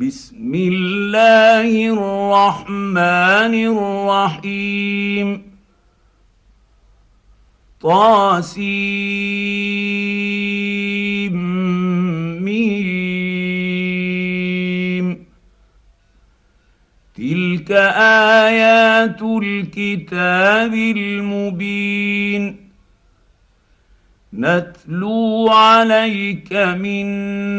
[0.00, 5.42] بسم الله الرحمن الرحيم.
[7.80, 8.38] طاسيم.
[17.16, 17.70] تلك
[18.50, 22.57] آيات الكتاب المبين.
[24.34, 27.06] نتلو عليك من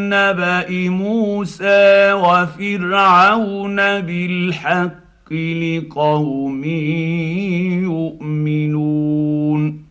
[0.10, 6.64] نبأ موسى وفرعون بالحق لقوم
[7.84, 9.90] يؤمنون.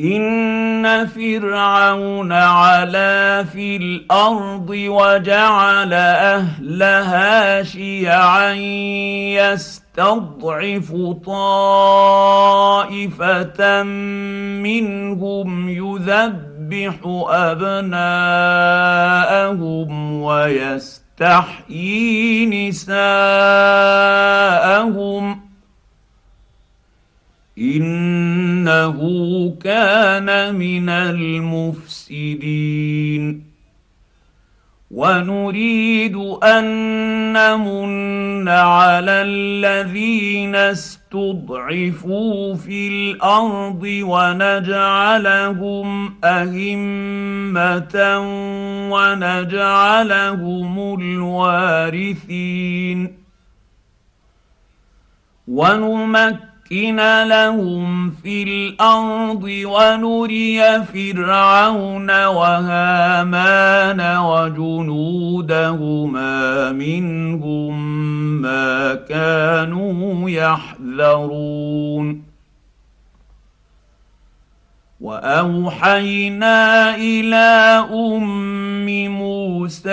[0.00, 8.52] إن فرعون علا في الأرض وجعل أهلها شيعا
[9.98, 10.92] يستضعف
[11.24, 11.92] طائفة
[14.62, 16.94] منهم يذبح
[17.28, 18.02] أبناءهم
[20.22, 21.76] ويستحيي
[22.68, 23.76] نساءهم
[27.58, 28.98] إنه
[29.64, 32.36] كان من المفسدين.
[34.96, 36.64] ونريد أن
[37.32, 45.88] نمن على الذين استضعفوا في الأرض ونجعلهم
[46.24, 47.96] أئمة
[48.92, 52.46] ونجعلهم الوارثين.
[55.48, 65.82] ونمكن نمكن لهم في الأرض ونري فرعون وهامان وجنودهما
[66.72, 68.02] منهم
[68.42, 72.22] ما كانوا يحذرون.
[75.00, 79.90] وأوحينا إلى أم موسى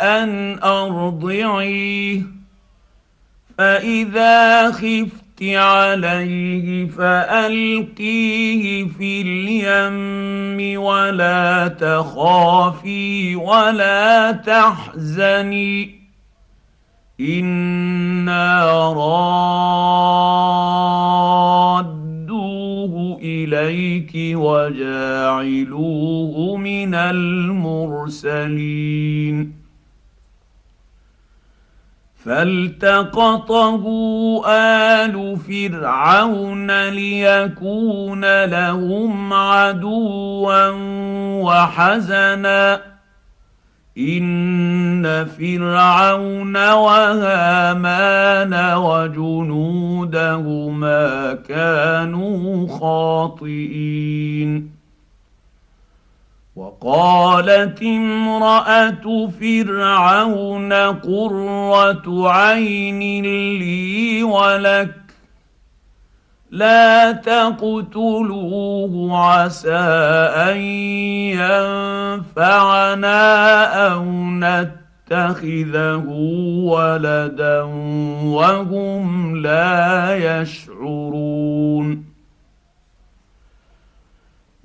[0.00, 2.22] أن أرضعيه
[3.58, 16.00] فإذا خفت عليه فألقيه في اليم ولا تخافي ولا تحزني
[17.20, 18.72] إنا
[21.80, 25.76] رادوه إليك وجاعلوه
[26.56, 28.40] من المرسلين
[32.24, 33.84] فالتقطه
[34.46, 40.68] آل فرعون ليكون لهم عدوا
[41.42, 42.80] وحزنا.
[43.98, 49.78] إن فرعون وهامان وجنودهما
[51.48, 54.79] كانوا خاطئين.
[56.60, 63.22] وقالت امرأة فرعون قرة عين
[63.58, 64.94] لي ولك
[66.50, 69.78] لا تقتلوه عسى
[70.50, 70.56] أن
[72.28, 76.04] ينفعنا أو نتخذه
[76.64, 77.62] ولدا
[78.24, 82.09] وهم لا يشعرون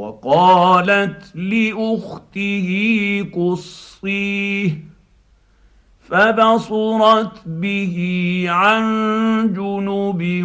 [0.00, 2.68] وقالت لأخته
[3.34, 4.70] قصيه
[6.08, 7.96] فبصرت به
[8.48, 8.82] عن
[9.52, 10.44] جنب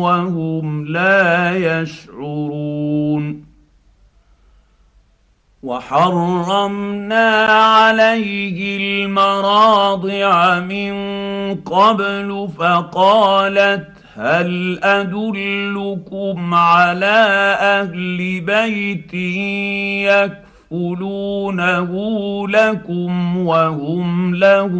[0.00, 3.46] وهم لا يشعرون
[5.62, 10.94] وحرمنا عليه المراضع من
[11.54, 17.26] قبل فقالت هل أدلكم على
[17.60, 19.14] أهل بيت
[20.72, 21.92] يكفلونه
[22.48, 24.72] لكم وهم له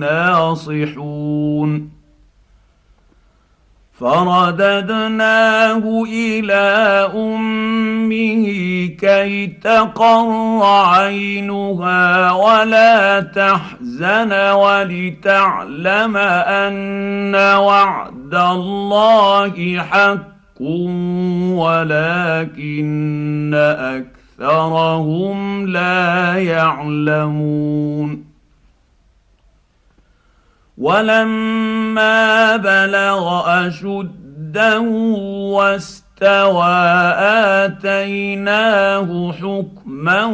[0.00, 1.95] ناصحون؟
[4.00, 5.82] فرددناه
[6.12, 6.64] إلى
[7.14, 8.46] أمه
[9.00, 20.36] كي تقر عينها ولا تحزن ولتعلم أن وعد الله حق
[21.56, 23.54] ولكن
[24.38, 28.35] أكثرهم لا يعلمون
[30.76, 34.80] ولما بلغ أشده
[35.56, 36.76] واستوى
[37.64, 40.24] آتيناه حكما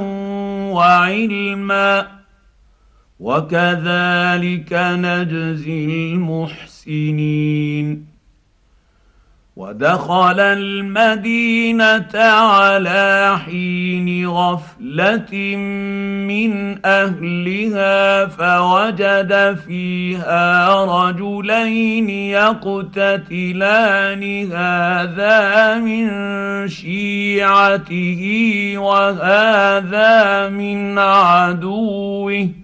[0.72, 2.06] وعلما
[3.20, 8.11] وكذلك نجزي المحسنين.
[9.56, 15.56] ودخل المدينة على حين غفلة
[16.26, 23.72] من أهلها فوجد فيها رجلين يقتتلان
[24.52, 26.08] هذا من
[26.68, 28.22] شيعته
[28.76, 32.61] وهذا من عدوه.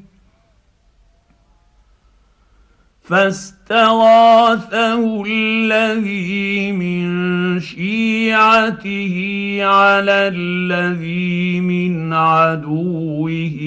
[3.09, 9.17] فاستغاثه الذي من شيعته
[9.63, 13.59] على الذي من عدوه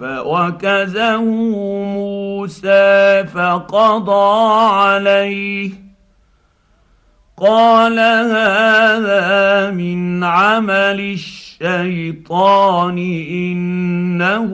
[0.00, 1.24] فوكزه
[1.84, 5.70] موسى فقضى عليه.
[7.36, 11.18] قال هذا من عمل
[11.60, 12.98] الشيطان
[13.30, 14.50] إنه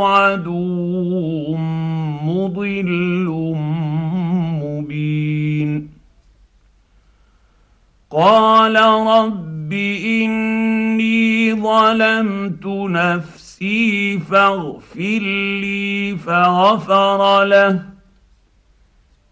[0.00, 1.56] عدو
[2.24, 3.26] مضل
[4.62, 5.88] مبين.
[8.10, 15.20] قال رب إني ظلمت نفسي فاغفر
[15.60, 17.82] لي فغفر له.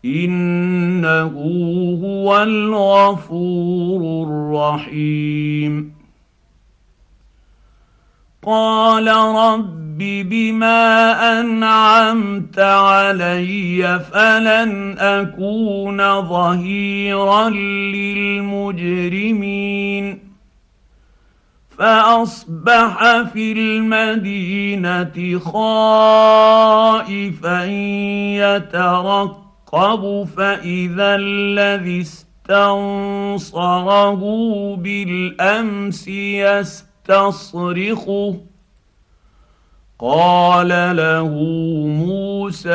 [0.05, 1.33] إنه
[2.03, 5.96] هو الغفور الرحيم.
[8.47, 17.49] قال رب بما أنعمت علي فلن أكون ظهيرا
[17.99, 19.17] للمجرمين.
[21.79, 26.85] فأصبح في المدينة خائفا
[28.35, 33.37] يترقب فإذا الذي استنصره
[34.77, 38.37] بالأمس يسأل تستصرخه
[39.99, 41.29] قال له
[41.87, 42.70] موسى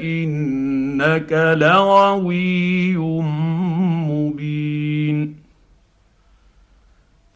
[0.00, 2.96] انك لغوي
[4.08, 5.43] مبين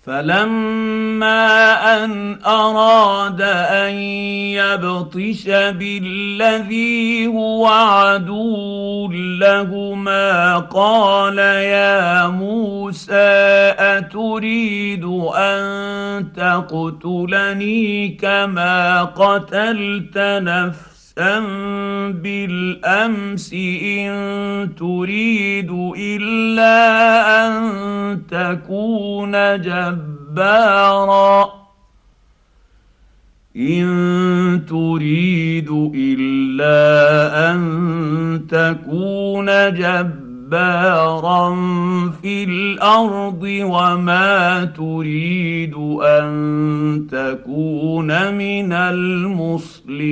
[0.08, 1.44] فلما
[2.04, 3.94] ان اراد ان
[4.56, 13.12] يبطش بالذي هو عدو لهما قال يا موسى
[13.78, 15.04] اتريد
[15.36, 21.38] ان تقتلني كما قتلت نفسا
[22.10, 26.76] بالامس ان تريد الا
[27.46, 27.77] ان
[28.30, 31.58] تكون جبارا.
[33.56, 37.60] إن تريد إلا أن
[38.50, 41.54] تكون جبارا
[42.22, 50.08] في الأرض وما تريد أن تكون من المصلحين.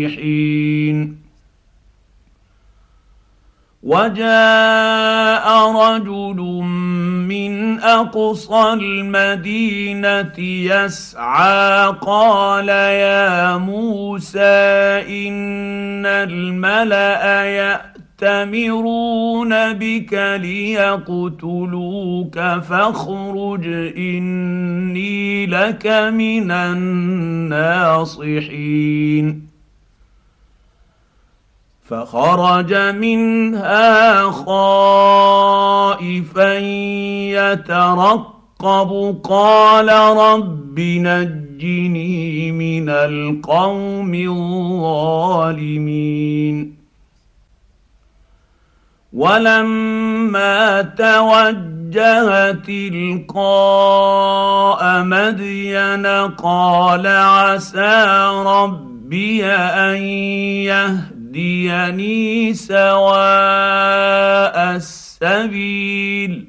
[3.83, 6.41] وجاء رجل
[7.29, 14.41] من أقصى المدينة يسعى قال يا موسى
[15.29, 17.45] إن الملأ
[18.23, 27.97] يأتمرون بك ليقتلوك فاخرج إني لك من الناصحين
[31.89, 34.99] فخرج منها خائفا
[37.29, 39.21] يترقب.
[39.25, 45.17] قال رب نجني من القوم الظالمين.
[49.13, 53.43] ولما توجه تلقاء
[55.03, 58.07] مدين قال عسى
[58.47, 59.97] ربي أن
[61.37, 63.17] يهديني سواء
[64.77, 66.49] السبيل.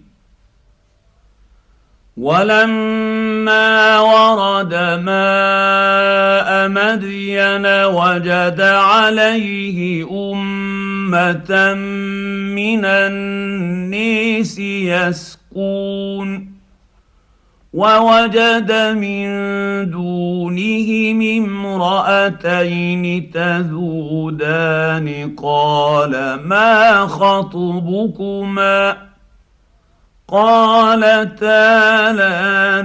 [2.17, 11.73] ولما ورد ماء مدين وجد عليه أمة
[12.55, 16.46] من النيس يسقون.
[17.77, 19.27] ووجد من
[19.89, 25.07] دونهم امرأتين تذودان.
[25.37, 28.97] قال ما خطبكما؟
[30.27, 32.81] قالتا لا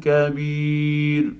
[0.02, 1.39] كبير.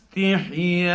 [0.17, 0.91] استحياء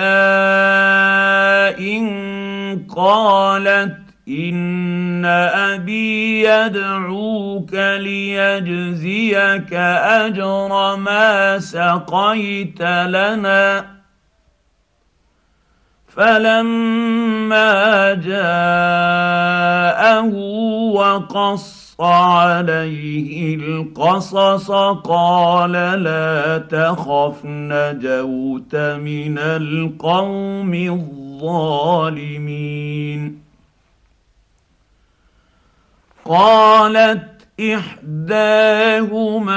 [2.96, 3.96] قالت
[4.28, 13.86] إن أبي يدعوك ليجزيك أجر ما سقيت لنا.
[16.08, 20.24] فلما جاءه
[20.92, 24.70] وقص عليه القصص
[25.04, 25.72] قال
[26.02, 30.74] لا تخف نجوت من القوم
[31.42, 32.36] الظالمين.
[36.24, 39.56] قالت إحداهما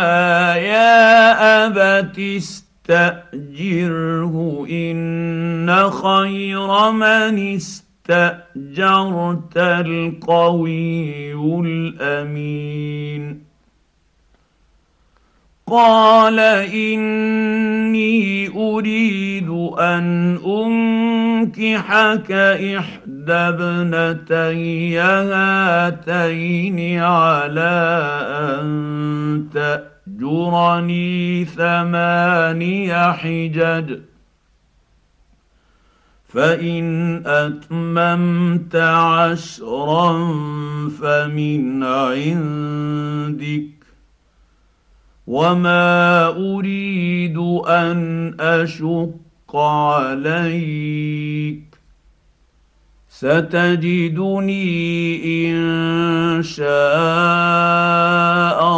[0.55, 2.19] يا أبت
[2.89, 4.35] استأجره
[4.69, 7.37] إن خير من
[8.09, 11.33] استأجرت القوي
[11.65, 13.43] الأمين.
[15.67, 16.39] قال
[16.73, 19.49] إني أريد
[19.79, 33.99] أن أنكحك إحدى ابنتي هاتين على أن تأجرني ثماني حجج.
[36.29, 40.11] فان اتممت عشرا
[41.01, 43.69] فمن عندك
[45.27, 51.63] وما اريد ان اشق عليك
[53.09, 54.61] ستجدني
[55.51, 56.69] ان شاء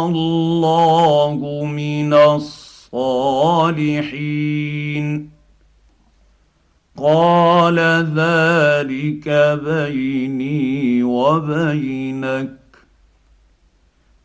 [0.06, 2.62] الله من الصالحين
[7.02, 7.78] قال
[8.16, 9.28] ذلك
[9.64, 12.52] بيني وبينك.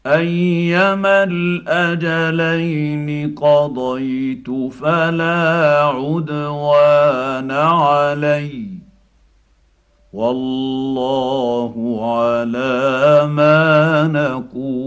[0.06, 8.68] أيما الأجلين قضيت فلا عدوان علي.
[10.14, 11.74] والله
[12.16, 14.87] على ما نقول.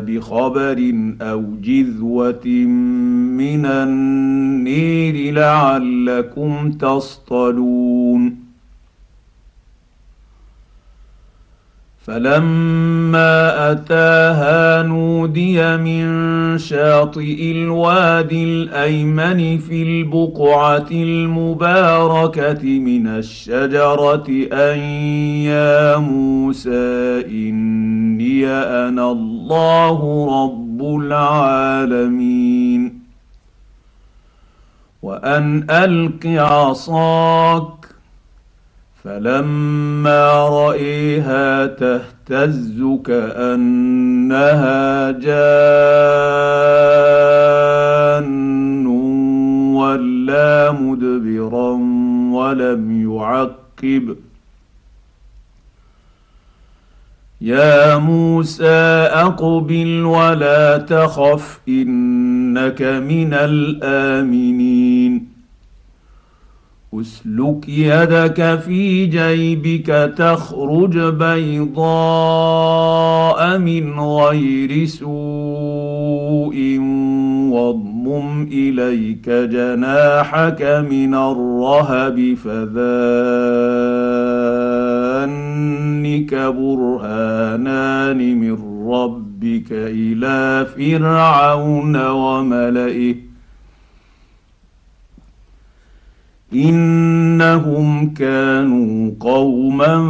[0.00, 2.46] بخبر أو جذوة
[3.36, 8.46] من النير لعلكم تصطلون.
[12.06, 16.06] فلما أتاها نودي من
[16.58, 24.78] شاطئ الوادي الأيمن في البقعة المباركة من الشجرة أن
[25.50, 27.20] يا موسى
[28.16, 30.00] اني أنا الله
[30.44, 32.82] رب العالمين.
[35.02, 37.86] وأن ألق عصاك
[39.04, 45.26] فلما رأيها تهتز كأنها جان
[49.76, 51.70] ولا مدبرا
[52.32, 54.16] ولم يعقب.
[57.40, 65.26] يا موسى أقبل ولا تخف إنك من الآمنين.
[66.94, 71.88] أسلك يدك في جيبك تخرج بيضاء
[73.58, 76.56] من غير سوء
[78.06, 82.74] واضمم اليك جناحك من الرهب فذانك
[86.34, 88.58] برهانان من
[88.90, 93.14] ربك إلى فرعون وملئه
[96.54, 100.06] انهم كانوا قوما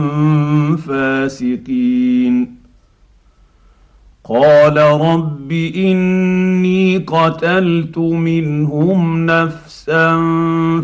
[0.76, 2.55] فاسقين
[4.28, 10.16] قال رب إني قتلت منهم نفسا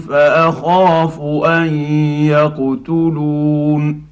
[0.08, 1.74] فأخاف أن
[2.24, 4.02] يقتلون.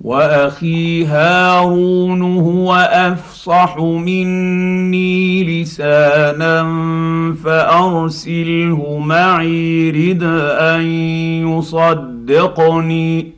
[0.00, 6.62] وأخي هارون هو أفصح مني لسانا
[7.44, 10.22] فأرسله معي رد
[10.58, 10.82] أن
[11.48, 13.35] يصدقني.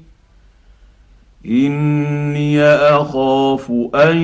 [1.49, 4.17] إني أخاف أن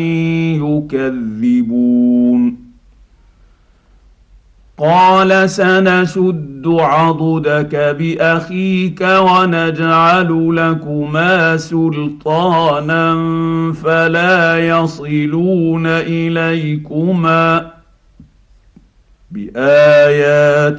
[0.63, 2.57] يكذبون.
[4.79, 13.15] قال سنشد عضدك بأخيك ونجعل لكما سلطانا
[13.85, 17.71] فلا يصلون إليكما.
[19.31, 20.79] بآياتنا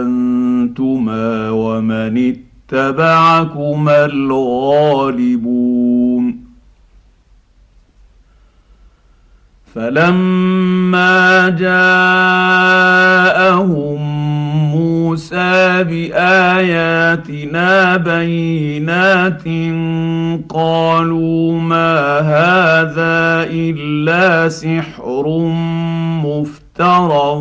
[0.00, 2.47] أنتما ومن اتبعكما
[3.88, 5.68] الغالبون.
[9.74, 12.68] فلما جاءهم
[15.18, 19.42] موسى بآياتنا بينات
[20.48, 25.28] قالوا ما هذا إلا سحر
[26.78, 27.34] مفترى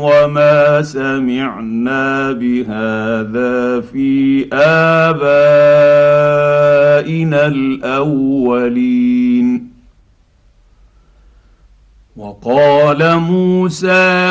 [0.00, 5.36] وما سمعنا بهذا في آبائنا
[7.46, 8.52] الأولين.
[12.16, 14.30] وقال موسى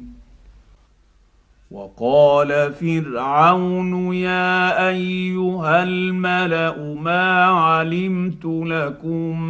[1.71, 9.41] وقال فرعون يا أيها الملأ ما علمت لكم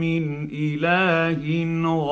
[0.00, 1.44] من إله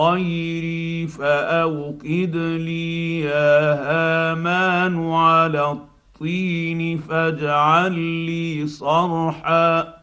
[0.01, 9.95] غيري فأوقد لي يا هامان على الطين فاجعل لي صرحا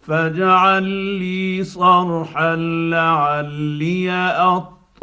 [0.00, 0.84] فاجعل
[1.18, 4.73] لي صرحا لعلي أطلع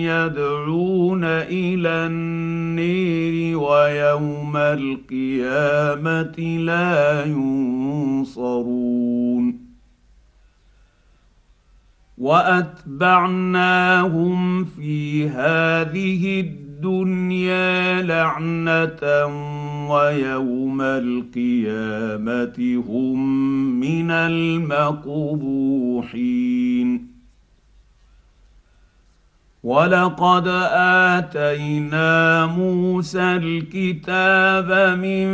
[0.01, 8.81] يدعون إلى النير ويوم القيامة لا ينصرون.
[12.17, 13.43] وأتبعناهم
[14.65, 19.25] في هذه الدنيا لعنة
[19.89, 23.19] ويوم القيامة هم
[23.79, 25.51] من المقبوحين.
[29.63, 35.27] ولقد اتينا موسى الكتاب من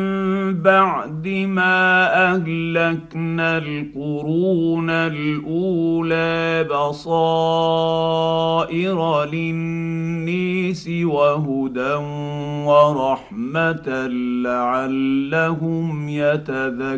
[0.62, 8.06] بعد ما اهلكنا القرون الاولى بصائر
[9.26, 11.94] للنيس وهدى
[12.68, 14.08] ورحمه
[14.44, 16.98] لعلهم يتذكرون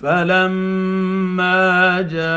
[0.00, 2.32] فلما جاءهم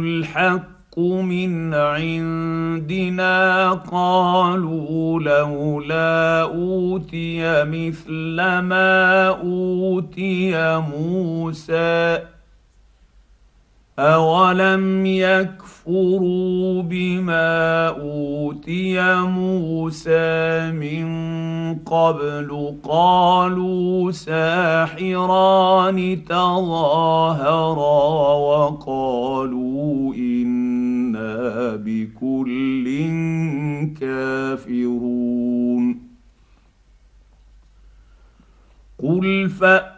[0.00, 12.18] الحق من عندنا قالوا لولا اوتي مثل ما اوتي موسى
[13.98, 15.06] اولم
[15.88, 21.08] يكفروا بما اوتي موسى من
[21.74, 27.74] قبل قالوا ساحران تظاهرا
[28.34, 32.88] وقالوا أنا بكل
[34.00, 35.28] كافرون
[39.02, 39.97] قل فأ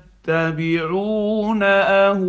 [0.27, 2.21] يتبعون أهواءهم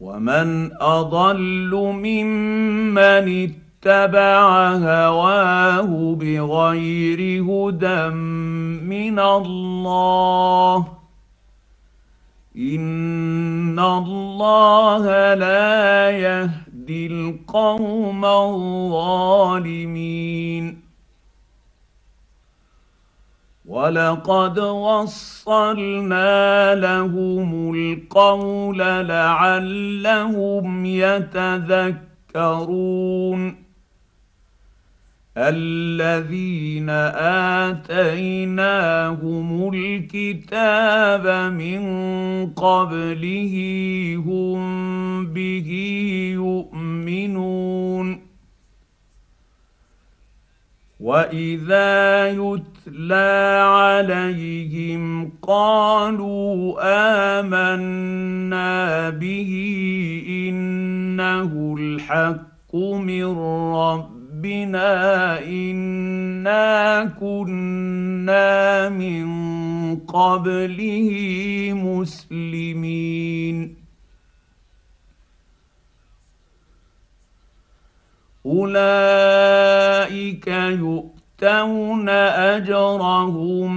[0.00, 8.08] ومن أضل ممن اتبع هواه بغير هدى
[8.84, 10.86] من الله
[12.56, 19.72] إن الله لا يهدي القوم الظالمين
[23.72, 26.24] ولقد وصلنا
[26.74, 32.02] لهم القول لعلهم يتذكرون
[35.36, 36.90] الذين
[38.60, 41.82] اتيناهم الكتاب من
[42.52, 43.54] قبله
[44.26, 44.62] هم
[45.26, 45.70] به
[46.34, 48.31] يؤمنون
[51.02, 56.78] واذا يتلى عليهم قالوا
[57.40, 59.52] امنا به
[60.28, 63.24] انه الحق من
[63.74, 69.26] ربنا انا كنا من
[69.96, 71.10] قبله
[71.74, 73.02] مسلمين
[78.46, 83.72] أولئك يؤتون أجرهم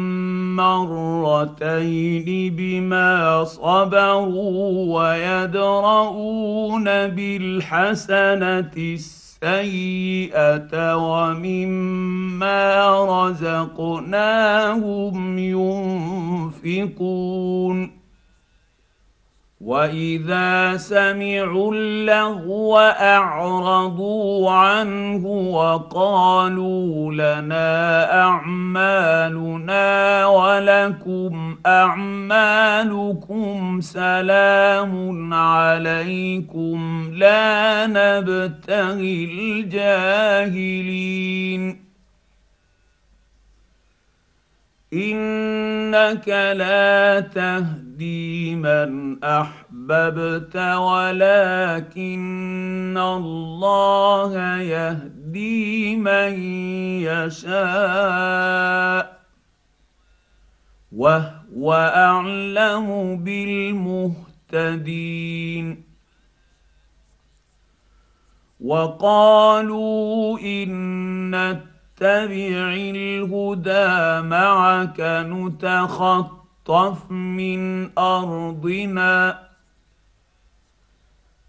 [0.56, 12.66] مرتين بما صبروا ويدرؤون بالحسنة السيئة ومما
[13.28, 15.16] رزقناهم
[16.64, 17.95] ينفقون.
[19.66, 29.86] واذا سمعوا اللغو اعرضوا عنه وقالوا لنا اعمالنا
[30.26, 32.58] ولكم اعمالكم
[33.82, 39.26] سلام عليكم لا نبتغي
[39.66, 40.66] الجاهلين
[44.94, 52.16] إنك لا تهدي من أحببت ولكن
[52.98, 56.40] الله يهدي من
[57.02, 58.46] يشاء
[60.92, 64.26] وهو أعلم بالمهتدين.
[68.60, 75.00] وقالوا إن نتبع الهدى معك
[75.32, 79.40] نتخطف من أرضنا.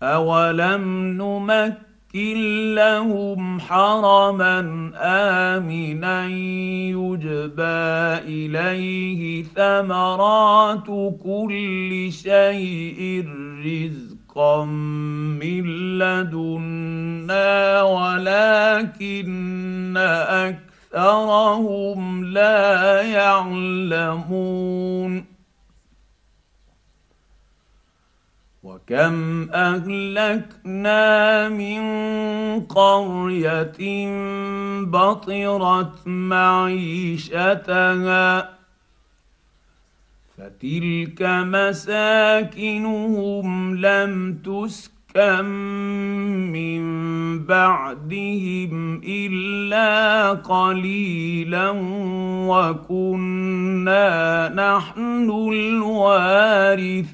[0.02, 0.84] أولم
[1.18, 4.60] نمكن لهم حرما
[4.96, 7.86] آمنا يجبى
[8.30, 10.86] إليه ثمرات
[11.24, 13.28] كل شيء
[13.64, 14.15] رزقا.
[14.38, 15.64] من
[15.98, 18.86] لدنا ولكن
[20.96, 24.56] اكثرهم لا يعلمون
[28.62, 31.80] وكم اهلكنا من
[32.60, 33.76] قريه
[34.82, 37.36] بطرت معيشتها
[40.38, 42.96] فتلك مساكنهم
[43.76, 45.44] لم تسكن
[46.52, 46.82] من
[47.46, 51.70] بعدهم إلا قليلا
[52.48, 54.08] وكنا
[54.48, 57.06] نحن الوارثين.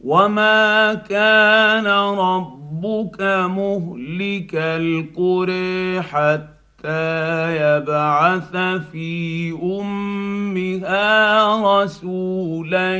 [0.00, 6.55] وما كان ربك مهلك القرى حتى
[7.50, 8.56] يبعث
[8.92, 11.02] في أمها
[11.82, 12.98] رسولا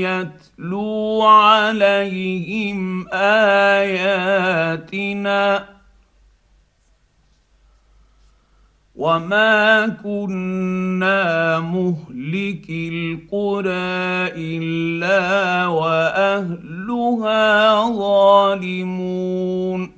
[0.00, 4.68] يتلو عليهم آياتنا.
[8.96, 17.48] وما كنا مهلك القرى الا واهلها
[17.98, 19.97] ظالمون.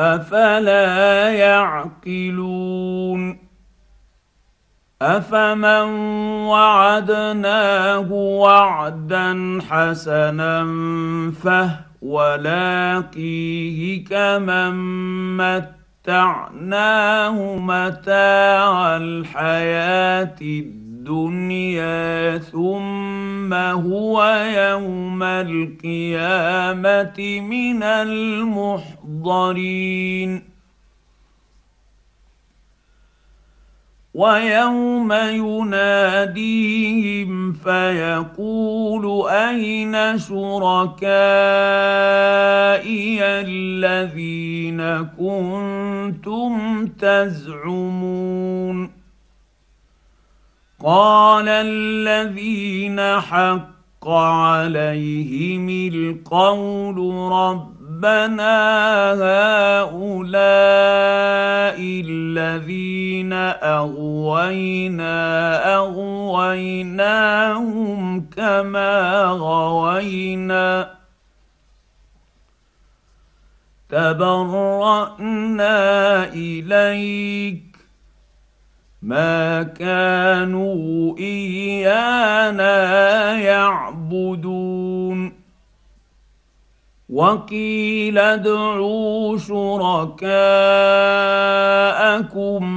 [0.00, 3.38] أفلا يعقلون
[5.02, 5.88] أفمن
[6.46, 10.64] وعدناه وعدا حسنا
[11.42, 14.74] فهو لاقيه كمن
[16.06, 20.79] متعناه متاع الحياة الدنيا
[22.38, 24.24] ثم هو
[24.56, 29.40] يوم القيامة من المحضرين.
[34.14, 35.92] ويوم يناديهم
[37.52, 41.12] فيقول أين شركائي
[43.22, 48.99] الذين كنتم تزعمون؟
[50.84, 56.96] قال الذين حق عليهم القول
[57.32, 58.56] ربنا
[59.82, 60.50] هؤلاء
[61.80, 65.16] الذين أغوينا
[65.76, 67.20] أغويناهم
[68.36, 70.90] كما غوينا
[73.88, 75.74] تبرأنا
[76.24, 77.69] إليك
[79.02, 82.72] ما كانوا إيانا
[83.38, 85.32] يعبدون.
[87.10, 90.30] وقيل ادعوا شركاءكم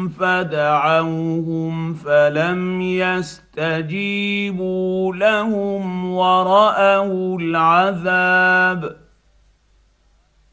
[0.09, 3.95] فدعوهم فلم يستجيبوا
[5.15, 8.95] لهم ورأوا العذاب.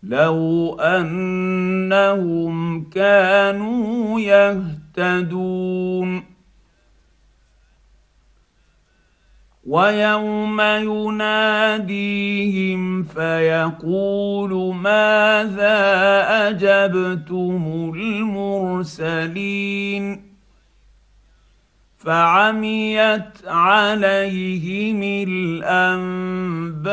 [0.02, 2.50] لو أنهم
[2.90, 4.79] كانوا يهتدون.
[5.00, 6.30] يهتدون.
[9.66, 11.82] ويوم يناديهم
[13.02, 15.78] فيقول ماذا
[16.48, 17.92] أجبتم
[18.76, 19.10] المرسلين؟
[22.04, 26.90] فعميت عليهم الأنباء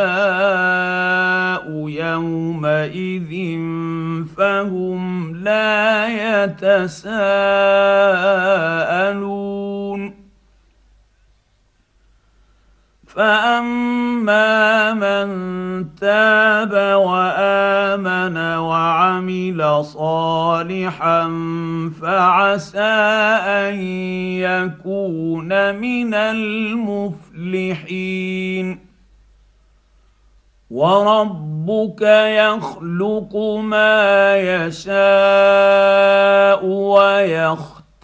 [1.90, 3.32] يومئذ
[4.38, 6.08] فهم لا
[6.44, 7.28] يتساءلون.
[13.18, 15.28] فاما من
[15.96, 21.24] تاب وامن وعمل صالحا
[22.02, 23.76] فعسى ان
[24.38, 27.58] يكون من المفلحين
[30.72, 34.96] وربك يخلق ما يشاء
[37.86, 37.98] ويختار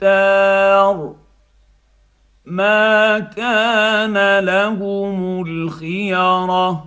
[2.46, 6.84] ما كان لهم الخيرة.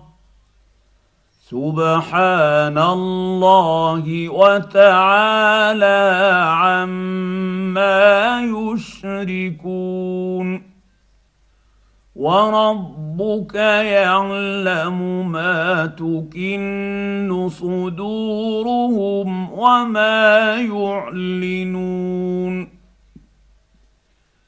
[1.51, 6.11] سبحان الله وتعالى
[6.47, 10.63] عما يشركون.
[12.17, 21.97] وربك يعلم ما تكن صدورهم وما يعلنون.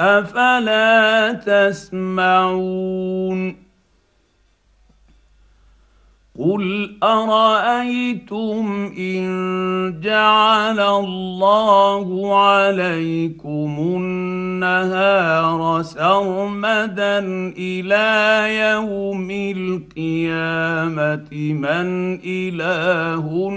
[0.00, 3.28] أفلا تسمعون
[6.38, 9.28] قل أرأيتم إن
[10.02, 17.18] جعل الله عليكم النهار سرمدا
[17.58, 23.48] إلى يوم القيامة من إله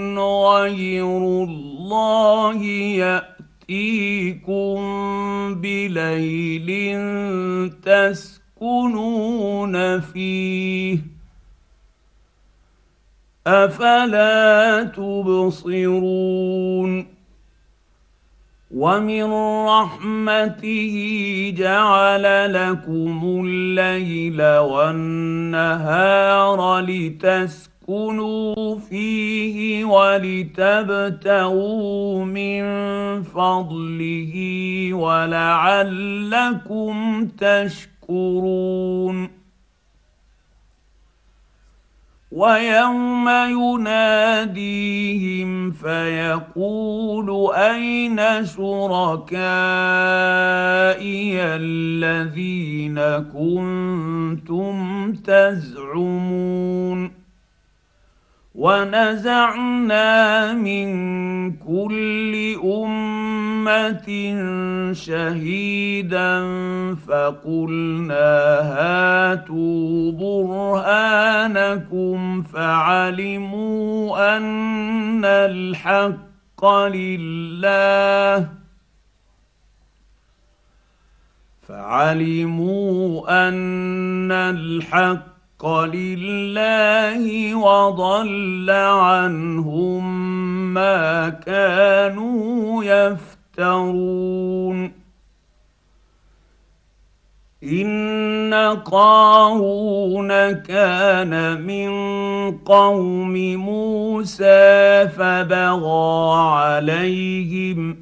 [0.52, 3.31] غير الله يأتي
[3.72, 4.80] ياتيكم
[5.54, 6.68] بليل
[7.82, 10.98] تسكنون فيه.
[13.46, 16.32] أفلا تبصرون؟
[18.74, 19.32] ومن
[19.66, 20.94] رحمته
[21.56, 25.80] جعل لكم الليل والنهار
[26.80, 28.54] لتسكنوا لتسكنوا
[28.90, 30.64] فيه ولتبتغوا
[32.24, 32.62] من
[33.22, 34.34] فضله
[34.92, 36.92] ولعلكم
[37.38, 39.42] تشكرون
[42.32, 44.00] ويوم يناديهم
[45.70, 49.32] فيقول اين شركائي
[51.42, 53.00] الذين
[53.32, 57.21] كنتم تزعمون
[58.54, 60.92] ونزعنا من
[61.56, 64.08] كل أمة
[64.92, 66.44] شهيدا
[66.94, 71.42] فقلنا هاتوا برهانكم
[72.42, 78.48] فعلموا أن الحق لله
[81.68, 85.31] فعلموا أن الحق
[85.62, 90.04] الحق لله وضل عنهم
[90.74, 94.92] ما كانوا يفترون.
[97.62, 101.90] إن قارون كان من
[102.58, 108.01] قوم موسى فبغى عليهم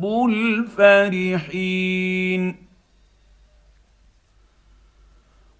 [0.00, 1.90] رب الفرحين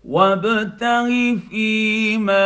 [0.05, 1.09] وابتغ
[1.51, 2.43] فيما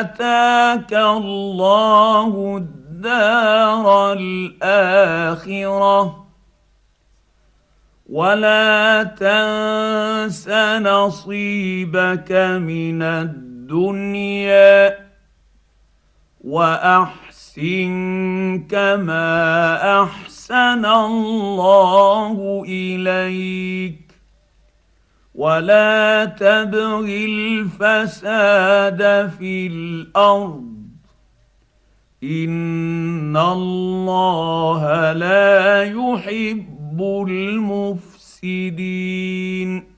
[0.00, 5.48] اتاك الله الدار الاخره
[8.08, 10.48] ولا تنس
[10.82, 12.32] نصيبك
[12.62, 14.98] من الدنيا
[16.44, 17.88] واحسن
[18.70, 20.37] كما احسن
[20.84, 24.12] الله إليك.
[25.34, 29.00] ولا تبغ الفساد
[29.38, 30.78] في الأرض.
[32.24, 39.97] إن الله لا يحب المفسدين.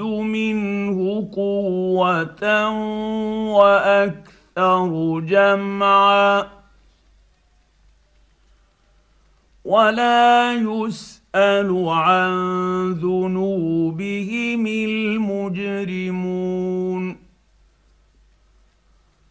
[0.00, 2.68] منه قوه
[3.54, 6.48] وأكثر جمعا
[9.64, 12.32] ولا يسال عن
[12.92, 16.42] ذنوبهم المجرمون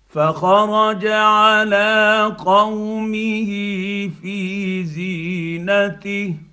[0.10, 3.50] فخرج على قومه
[4.22, 6.51] في زينته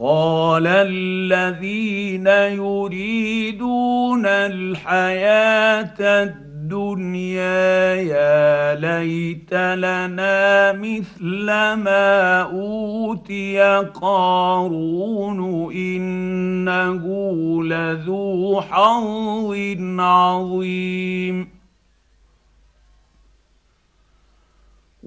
[0.00, 13.60] قال الذين يريدون الحياة الدنيا يا ليت لنا مثل ما أوتي
[13.94, 17.04] قارون إنه
[17.64, 19.54] لذو حظ
[19.98, 21.57] عظيم.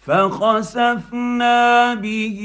[0.00, 2.40] فخسفنا به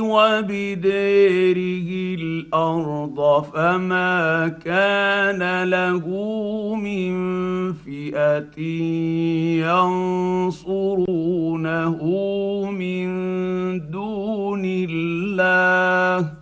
[0.00, 1.88] وبديره
[2.20, 6.06] الأرض فما كان له
[6.74, 7.12] من
[7.72, 8.60] فئة
[10.52, 12.00] ينصرونه
[12.70, 13.10] من
[13.90, 16.41] دون الله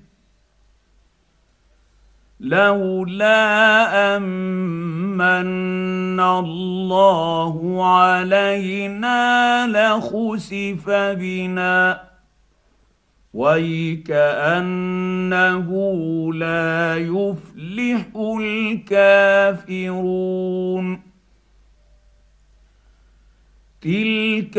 [2.41, 12.01] لولا أمن الله علينا لخسف بنا.
[13.33, 14.69] ويكأنه
[16.33, 18.05] لا يفلح
[18.39, 19.51] الكافرون.
[23.81, 24.57] تلك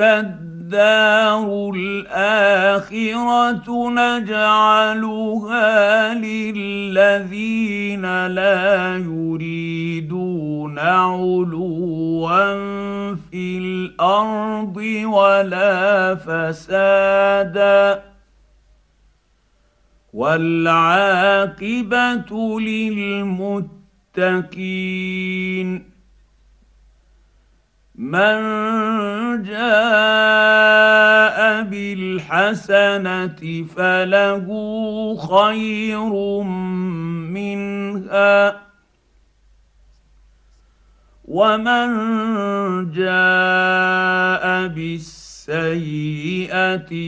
[0.62, 5.74] الدار الآخرة نجعلها
[6.14, 12.54] للذين لا يريدون علوا
[13.30, 18.02] في الأرض ولا فسادا
[20.12, 21.80] والعاقبة
[22.60, 23.72] للمتقين
[27.94, 28.42] من
[29.42, 34.46] جاء بالحسنة فله
[35.16, 36.42] خير
[37.32, 38.62] منها.
[41.24, 41.88] ومن
[42.92, 46.02] جاء بالسيئة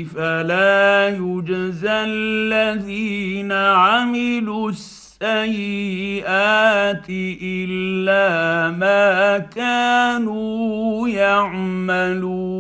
[0.05, 7.07] فلا يجزى الذين عملوا السيئة السيئات
[7.43, 12.55] إلا ما كانوا يعملون.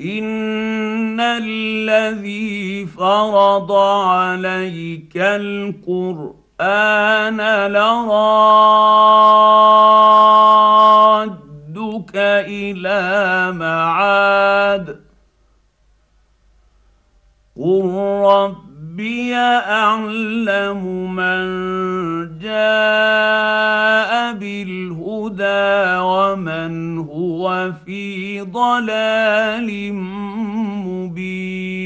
[0.00, 6.36] إن الذي فرض عليك القرآن
[7.66, 8.26] لرادك
[12.46, 15.05] إلى معاد.
[17.56, 17.84] قل
[18.24, 21.40] ربي اعلم من
[22.38, 29.92] جاء بالهدى ومن هو في ضلال
[30.84, 31.85] مبين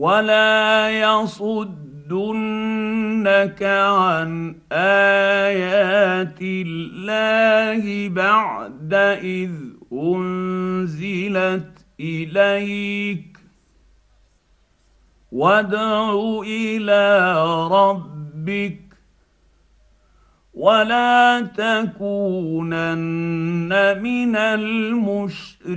[0.00, 1.62] ولا يصدنك
[3.62, 9.50] عن ايات الله بعد اذ
[9.92, 13.38] انزلت اليك
[15.32, 16.14] وادع
[16.46, 17.34] إلى
[17.68, 18.80] ربك
[20.54, 22.88] ولا تكونن
[24.02, 25.70] من المشركين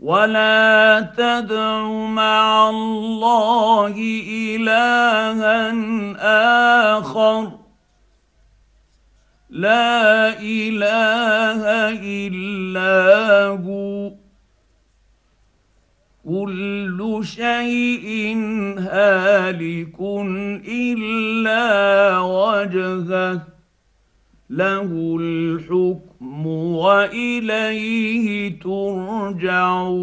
[0.00, 3.94] ولا تدع مع الله
[4.56, 5.72] الها
[6.98, 7.52] اخر.
[9.50, 11.62] لا اله
[12.02, 14.12] الا هو.
[16.28, 18.36] كل شيء
[18.78, 20.00] هالك
[20.68, 23.40] الا وجهه.
[24.50, 26.09] له الحكم
[26.76, 30.00] وإليه ترجعون.